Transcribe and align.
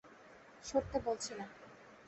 সরতে 0.63 0.97
বলছি 0.99 1.31
না! 1.33 1.45